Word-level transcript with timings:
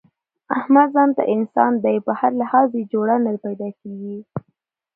احمد 0.57 0.87
ځانته 0.95 1.23
انسان 1.35 1.71
دی، 1.83 1.95
په 2.05 2.11
هر 2.19 2.31
لحاظ 2.41 2.69
یې 2.77 2.83
جوړه 2.93 3.15
نه 3.25 3.31
پیداکېږي. 3.45 4.17